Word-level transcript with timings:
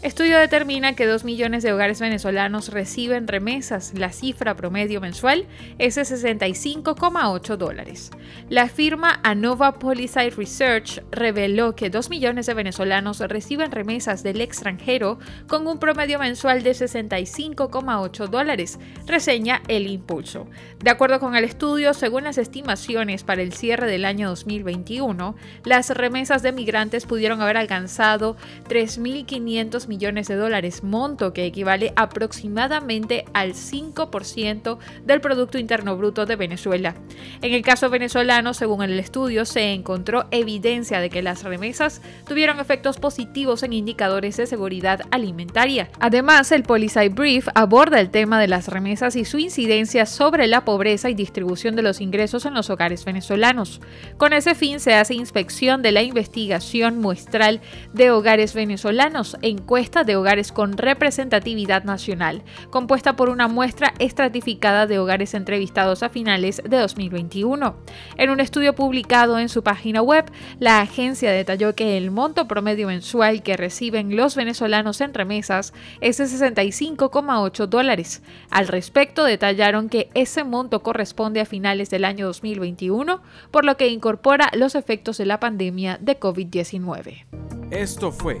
Estudio 0.00 0.38
determina 0.38 0.94
que 0.94 1.06
2 1.06 1.24
millones 1.24 1.64
de 1.64 1.72
hogares 1.72 1.98
venezolanos 1.98 2.68
reciben 2.68 3.26
remesas. 3.26 3.94
La 3.96 4.12
cifra 4.12 4.54
promedio 4.54 5.00
mensual 5.00 5.48
es 5.78 5.96
de 5.96 6.02
65,8 6.02 7.56
dólares. 7.56 8.12
La 8.48 8.68
firma 8.68 9.18
Anova 9.24 9.80
Policy 9.80 10.30
Research 10.30 11.02
reveló 11.10 11.74
que 11.74 11.90
2 11.90 12.10
millones 12.10 12.46
de 12.46 12.54
venezolanos 12.54 13.18
reciben 13.18 13.72
remesas 13.72 14.22
del 14.22 14.40
extranjero 14.40 15.18
con 15.48 15.66
un 15.66 15.80
promedio 15.80 16.20
mensual 16.20 16.62
de 16.62 16.70
65,8 16.70 18.28
dólares, 18.28 18.78
reseña 19.04 19.62
El 19.66 19.88
Impulso. 19.88 20.46
De 20.78 20.90
acuerdo 20.90 21.18
con 21.18 21.34
el 21.34 21.42
estudio, 21.42 21.92
según 21.92 22.22
las 22.22 22.38
estimaciones 22.38 23.24
para 23.24 23.42
el 23.42 23.52
cierre 23.52 23.90
del 23.90 24.04
año 24.04 24.28
2021, 24.28 25.34
las 25.64 25.90
remesas 25.90 26.42
de 26.42 26.52
migrantes 26.52 27.04
pudieron 27.04 27.42
haber 27.42 27.56
alcanzado 27.56 28.36
3.500 28.68 29.87
millones 29.88 30.28
de 30.28 30.36
dólares, 30.36 30.84
monto 30.84 31.32
que 31.32 31.46
equivale 31.46 31.92
aproximadamente 31.96 33.24
al 33.32 33.54
5% 33.54 34.78
del 35.04 35.20
Producto 35.20 35.58
Interno 35.58 35.96
Bruto 35.96 36.26
de 36.26 36.36
Venezuela. 36.36 36.94
En 37.42 37.52
el 37.52 37.62
caso 37.62 37.90
venezolano, 37.90 38.54
según 38.54 38.82
el 38.82 38.98
estudio, 38.98 39.44
se 39.44 39.72
encontró 39.72 40.26
evidencia 40.30 41.00
de 41.00 41.10
que 41.10 41.22
las 41.22 41.42
remesas 41.42 42.02
tuvieron 42.26 42.60
efectos 42.60 42.98
positivos 42.98 43.62
en 43.62 43.72
indicadores 43.72 44.36
de 44.36 44.46
seguridad 44.46 45.00
alimentaria. 45.10 45.90
Además, 46.00 46.52
el 46.52 46.62
Policy 46.62 47.08
Brief 47.08 47.48
aborda 47.54 48.00
el 48.00 48.10
tema 48.10 48.40
de 48.40 48.48
las 48.48 48.68
remesas 48.68 49.16
y 49.16 49.24
su 49.24 49.38
incidencia 49.38 50.06
sobre 50.06 50.46
la 50.46 50.64
pobreza 50.64 51.10
y 51.10 51.14
distribución 51.14 51.76
de 51.76 51.82
los 51.82 52.00
ingresos 52.00 52.46
en 52.46 52.54
los 52.54 52.70
hogares 52.70 53.04
venezolanos. 53.04 53.80
Con 54.16 54.32
ese 54.32 54.54
fin 54.54 54.80
se 54.80 54.94
hace 54.94 55.14
inspección 55.14 55.82
de 55.82 55.92
la 55.92 56.02
investigación 56.02 56.98
muestral 56.98 57.60
de 57.92 58.10
hogares 58.10 58.54
venezolanos, 58.54 59.36
de 59.78 60.16
hogares 60.16 60.50
con 60.50 60.76
representatividad 60.76 61.84
nacional, 61.84 62.42
compuesta 62.70 63.14
por 63.14 63.28
una 63.28 63.46
muestra 63.46 63.94
estratificada 64.00 64.88
de 64.88 64.98
hogares 64.98 65.34
entrevistados 65.34 66.02
a 66.02 66.08
finales 66.08 66.60
de 66.68 66.78
2021. 66.78 67.76
En 68.16 68.30
un 68.30 68.40
estudio 68.40 68.74
publicado 68.74 69.38
en 69.38 69.48
su 69.48 69.62
página 69.62 70.02
web, 70.02 70.24
la 70.58 70.80
agencia 70.80 71.30
detalló 71.30 71.76
que 71.76 71.96
el 71.96 72.10
monto 72.10 72.48
promedio 72.48 72.88
mensual 72.88 73.44
que 73.44 73.56
reciben 73.56 74.16
los 74.16 74.34
venezolanos 74.34 75.00
en 75.00 75.14
remesas 75.14 75.72
es 76.00 76.18
de 76.18 76.24
65,8 76.24 77.66
dólares. 77.66 78.22
Al 78.50 78.66
respecto, 78.66 79.22
detallaron 79.22 79.88
que 79.88 80.10
ese 80.14 80.42
monto 80.42 80.82
corresponde 80.82 81.40
a 81.40 81.46
finales 81.46 81.88
del 81.88 82.04
año 82.04 82.26
2021, 82.26 83.22
por 83.52 83.64
lo 83.64 83.76
que 83.76 83.86
incorpora 83.86 84.50
los 84.54 84.74
efectos 84.74 85.18
de 85.18 85.26
la 85.26 85.38
pandemia 85.38 85.98
de 86.00 86.18
COVID-19. 86.18 87.26
Esto 87.70 88.10
fue 88.10 88.40